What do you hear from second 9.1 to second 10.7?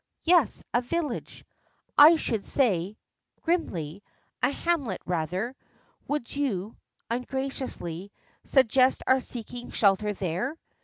seeking shelter there?"